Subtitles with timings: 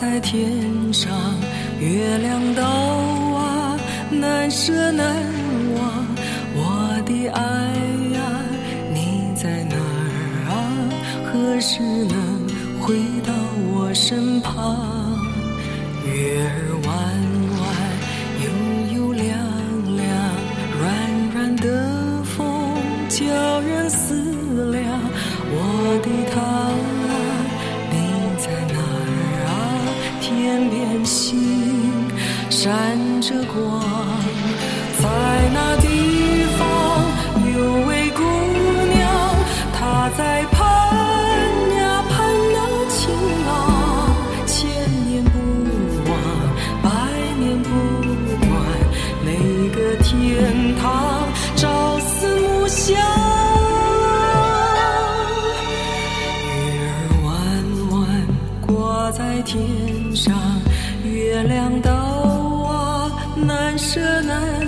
[0.00, 1.10] 在天上，
[1.80, 3.76] 月亮岛啊，
[4.08, 5.04] 难舍难
[5.74, 6.06] 忘。
[6.54, 7.42] 我的爱
[8.14, 8.20] 呀，
[8.94, 10.54] 你在哪儿啊？
[11.24, 12.46] 何时能
[12.80, 12.94] 回
[13.26, 13.32] 到
[13.72, 15.18] 我身旁？
[16.06, 16.67] 月儿
[59.08, 59.58] 挂在天
[60.14, 60.34] 上。
[61.02, 64.67] 月亮岛啊，难舍难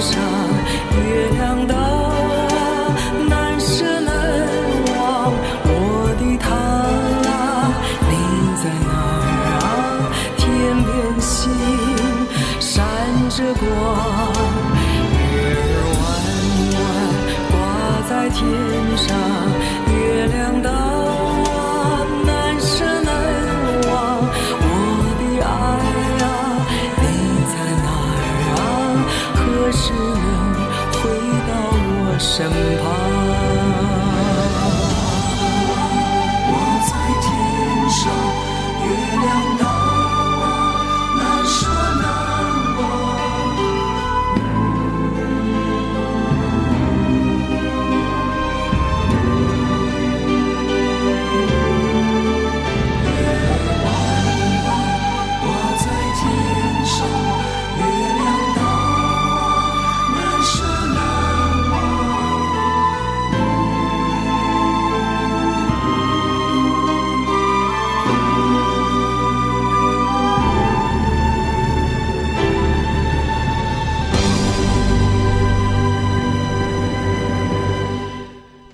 [0.00, 0.18] 上
[1.04, 2.96] 月亮岛啊，
[3.28, 4.10] 难舍难
[4.96, 5.30] 忘
[5.64, 5.68] 我
[6.18, 6.48] 的她
[7.28, 7.30] 啊，
[8.08, 8.12] 你
[8.62, 9.22] 在哪儿
[9.60, 9.62] 啊？
[10.38, 10.42] 天
[10.84, 10.88] 边
[11.20, 11.30] 星
[12.60, 12.72] 闪
[13.28, 13.62] 着光，
[15.20, 15.28] 月
[15.60, 16.02] 儿弯
[16.72, 16.78] 弯
[17.52, 17.54] 挂
[18.08, 18.38] 在天
[18.96, 19.06] 上，
[19.94, 20.59] 月亮。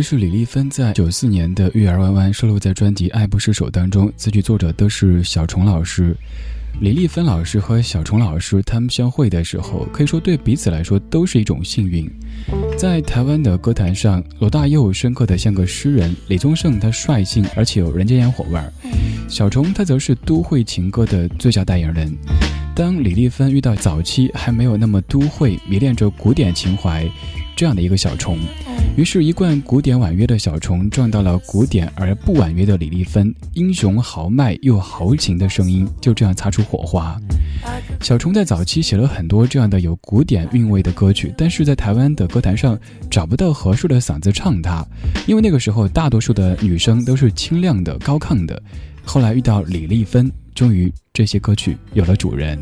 [0.00, 6.16] 这是李丽芬在九四年的《月儿弯弯》收录在专辑《爱不释手》当中，词曲作者都是小虫老师。
[6.80, 12.10] 李丽芬老师和小虫老师他们相会的时候，可以说对彼此来说都是一种幸运。
[12.78, 18.72] 在台湾的歌坛上，罗大佑深刻的像个诗人，李宗盛他率性而且有人间烟火味儿，
[19.28, 22.10] 小虫他则是都会情歌的最佳代言人。
[22.74, 27.06] 当李丽芬遇到早期还没有那么都会、迷恋着古典情怀
[27.54, 28.38] 这样的一个小虫。
[28.96, 37.18] 于是，一贯古典婉约的小虫撞到了古典而不婉约的李丽芬，英雄豪迈又豪情的声音就这样擦出火花。
[38.02, 42.78] 小虫在早期写了很多这样的有古典韵味的歌曲，但是在台湾的歌坛上
[43.10, 44.84] 找不到合适的嗓子唱它，
[45.26, 48.60] 因为那个时候大多数的女生都是清亮的、高亢的。
[49.02, 52.58] 后来遇到李丽芬，终于这些歌曲有了主人。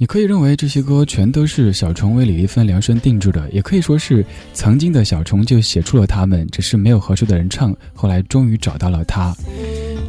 [0.00, 9.34] 你可以认为这些歌全都是小虫为李丽芬量身定制的，也可以说是曾经的小虫就写出了他们，只是没有合适的人唱，后来终于找到了他。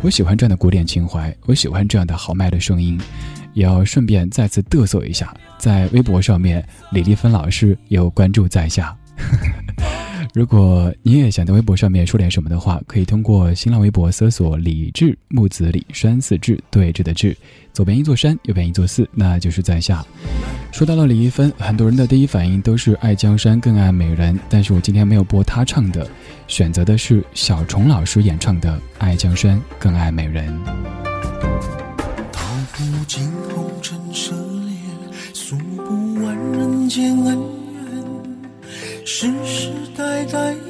[0.04, 3.02] 我喜欢这样的古典情怀，我喜欢这样的豪迈的声音，
[3.54, 8.96] 也要顺便再次嘚瑟一下，在微博上面，李丽芬老师有关注在下。
[10.34, 17.36] 如果你也想在微博上面说点什么的话，可以通过新浪微博搜索“李志木子李山寺志对峙的志”，
[17.74, 20.06] 左边一座山，右边一座寺，那就是在下。
[20.72, 26.08] 说到了李易芬，很多人的第一反应都是爱江山更爱美人，但是我今天没有播他唱的，
[26.48, 30.48] 选择的是小虫老师演唱的《爱江山更爱美人》。
[32.32, 32.40] 道
[32.74, 34.30] 不尽红尘奢
[34.64, 34.78] 恋，
[35.34, 37.36] 诉不完人间恩
[37.74, 39.28] 怨，世
[40.26, 40.69] 在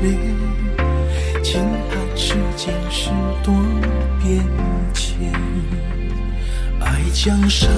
[0.00, 0.18] 还连。
[1.42, 3.10] 轻叹世间事
[3.42, 3.54] 多
[4.22, 4.44] 变
[4.92, 5.32] 迁，
[6.80, 7.70] 爱江山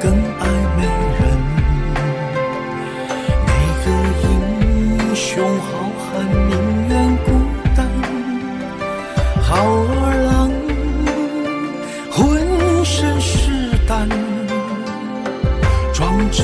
[0.00, 0.46] 更爱
[0.76, 0.80] 美
[1.18, 1.22] 人。
[3.46, 3.50] 每
[3.84, 3.86] 个
[4.24, 5.68] 英雄好
[5.98, 6.02] 汉
[6.48, 6.52] 宁
[6.88, 7.26] 愿孤
[7.76, 7.78] 单，
[9.42, 10.30] 好儿郎
[12.10, 12.14] 浑
[12.84, 14.08] 身是胆，
[15.92, 16.42] 壮志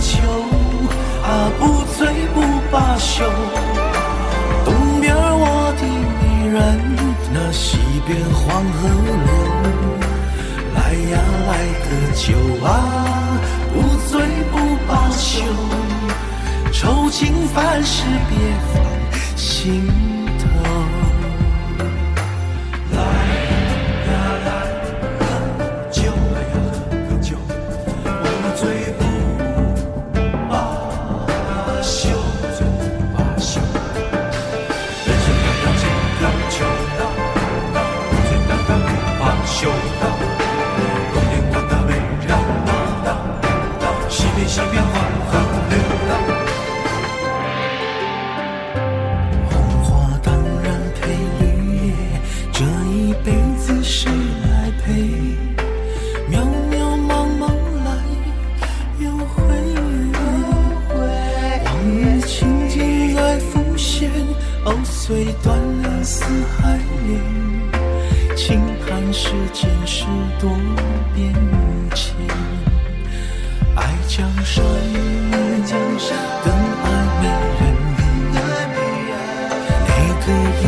[0.00, 0.18] 秋，
[1.22, 2.36] 啊不醉不
[2.70, 3.24] 罢休。
[4.64, 5.82] 东边我的
[6.18, 6.56] 美人，
[7.32, 8.88] 那西边黄河
[9.26, 9.30] 流。
[10.74, 10.78] 来
[11.10, 11.14] 呀
[11.48, 11.50] 来
[11.84, 12.26] 个酒
[12.64, 12.66] 啊，
[13.72, 13.76] 不
[14.08, 14.12] 醉
[14.50, 14.54] 不
[14.86, 15.42] 罢休。
[16.72, 18.38] 愁情烦事别
[18.72, 18.74] 放
[19.36, 19.90] 心
[74.18, 74.64] 江山，
[76.42, 76.50] 更
[76.82, 76.86] 爱
[77.20, 77.62] 美人。
[79.86, 79.88] 哪
[80.26, 80.26] 个
[80.64, 80.66] 英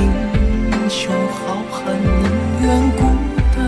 [0.88, 1.02] 雄
[1.32, 1.36] 好
[1.68, 2.24] 汉宁
[2.62, 2.98] 愿孤
[3.50, 3.58] 单？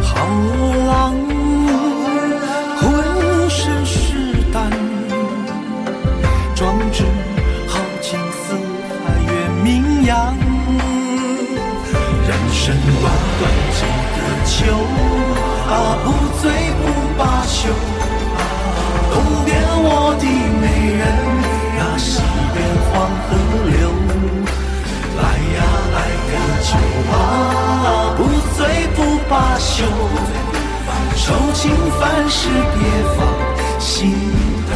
[0.00, 0.54] 好儿
[0.86, 0.88] 郎
[2.76, 2.80] 浑
[3.50, 3.98] 身是
[4.52, 4.56] 胆，
[6.54, 7.02] 壮志
[7.66, 8.96] 豪情四海
[9.32, 9.66] 远名
[10.04, 10.14] 扬。
[12.22, 12.62] 人生
[13.02, 13.04] 短
[13.40, 13.42] 短
[13.74, 13.76] 几
[14.14, 14.16] 个
[14.46, 14.56] 秋，
[15.68, 15.72] 啊
[16.04, 16.06] 不
[16.40, 16.46] 醉
[16.78, 16.86] 不
[17.18, 17.58] 罢休。
[29.38, 29.84] 罢休。
[31.14, 32.80] 愁情烦事别
[33.14, 33.18] 放
[33.78, 34.12] 心
[34.68, 34.72] 头。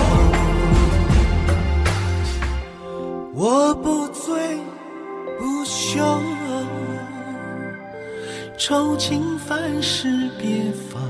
[3.35, 4.31] 我不醉
[5.37, 6.01] 不休，
[8.57, 11.03] 愁情烦事别放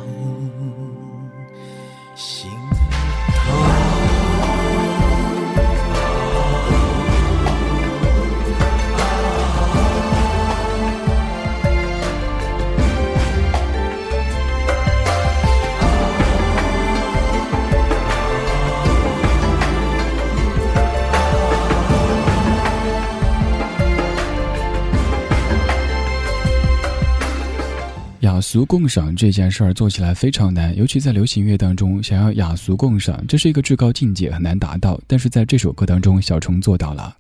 [28.33, 34.99] 雅俗共赏这件事儿做起来非常难，尤其在流行乐当中，想要雅俗共赏，这是一个至高境界，很难达到。
[35.07, 37.15] 但是在这首歌当中，小虫做到了。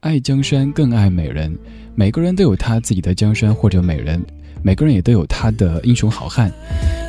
[0.00, 1.54] 爱江山更爱美人，
[1.94, 4.24] 每个人都有他自己的江山或者美人，
[4.62, 6.50] 每个人也都有他的英雄好汉，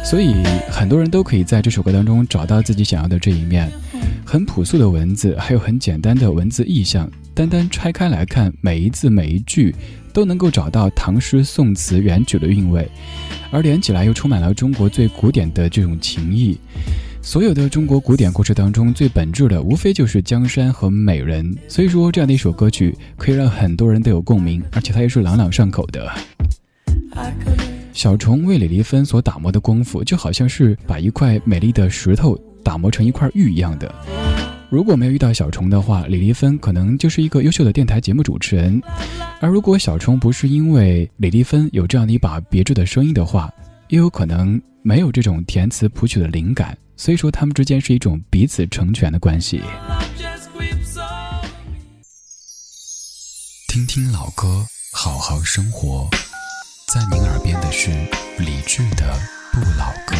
[0.03, 0.33] 所以
[0.69, 3.71] 很多人都可以在这首歌当中找到自己想要的这一面。
[4.25, 9.73] 很朴素的文字，还有很简单的文字意象，单单拆开来看，每一字每一句。
[10.13, 12.89] 都能够找到唐诗宋词元曲的韵味，
[13.51, 16.57] 而连起来又充满了中国最古典的这种情谊。
[17.21, 21.53] 所有的中国古典故事当中，最本质的无非就是江山和美人。
[21.67, 26.09] 所以说，这样的一首歌曲可以让很多人都有共鸣，而且它也是朗朗上口的。
[27.91, 33.93] 小虫为李丽芬所打磨的功夫，就好像是把一块美丽的石头打磨成一块玉一样的。
[34.69, 38.79] 如果没有遇到小虫的话，李丽芬可能就是一个优秀的电台节目主持人；
[39.41, 43.51] 而如果小虫不是因为李丽芬有这样的一把别致的声音的话，
[43.87, 46.77] 也有可能没有这种填词谱曲的灵感。
[46.95, 49.59] 所以说，他们之间是一种彼此成全的关系。
[53.69, 56.07] 听听老歌，好好生活，
[56.93, 57.89] 在您耳边的是
[58.37, 59.17] 李志的
[59.53, 60.15] 《不老歌》。